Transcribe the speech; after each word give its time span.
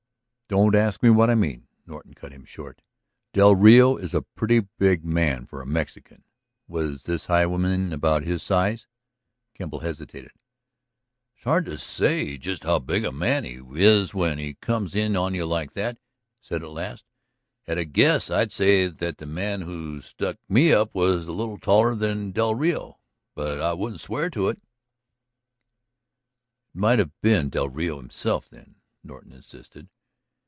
"Don't 0.47 0.75
ask 0.75 1.01
me 1.01 1.09
what 1.09 1.29
I 1.29 1.35
mean," 1.35 1.69
Norton 1.85 2.13
cut 2.13 2.33
him 2.33 2.43
short. 2.43 2.81
"Del 3.31 3.55
Rio 3.55 3.95
is 3.95 4.13
a 4.13 4.21
pretty 4.21 4.59
big 4.59 5.05
man 5.05 5.45
for 5.45 5.61
a 5.61 5.65
Mexican; 5.65 6.25
was 6.67 7.03
this 7.03 7.27
highwayman 7.27 7.93
about 7.93 8.23
his 8.23 8.43
size?" 8.43 8.85
Kemble 9.53 9.79
hesitated. 9.79 10.33
"It's 11.35 11.45
hard 11.45 11.63
to 11.67 11.77
say 11.77 12.37
just 12.37 12.65
how 12.65 12.79
big 12.79 13.05
a 13.05 13.13
man 13.13 13.45
is 13.45 14.13
when 14.13 14.39
he 14.39 14.55
comes 14.55 14.93
in 14.93 15.15
on 15.15 15.33
you 15.33 15.45
like 15.45 15.71
that," 15.71 15.95
he 16.41 16.47
said 16.47 16.63
at 16.63 16.69
last. 16.69 17.05
"At 17.65 17.77
a 17.77 17.85
guess 17.85 18.29
I'd 18.29 18.51
say 18.51 18.87
that 18.87 19.19
the 19.19 19.25
man 19.25 19.61
who 19.61 20.01
stuck 20.01 20.35
me 20.49 20.73
up 20.73 20.93
was 20.93 21.29
a 21.29 21.31
little 21.31 21.59
taller 21.59 21.95
than 21.95 22.31
del 22.31 22.55
Rio. 22.55 22.99
But 23.35 23.61
I 23.61 23.71
wouldn't 23.71 24.01
swear 24.01 24.29
to 24.31 24.49
it." 24.49 24.57
"It 26.75 26.77
might 26.77 26.99
have 26.99 27.13
been 27.21 27.47
del 27.47 27.69
Rio 27.69 27.95
himself, 27.95 28.49
then?" 28.49 28.75
Norton 29.01 29.31
insisted. 29.31 29.87